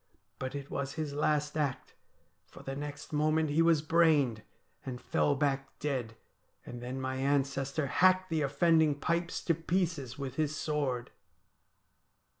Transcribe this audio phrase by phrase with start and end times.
[0.39, 1.93] But it was his last act,
[2.47, 4.41] for the next moment he was brained,
[4.83, 6.15] and fell back dead,
[6.65, 11.11] and then my ancestor hacked the offending pipes to pieces with his sword.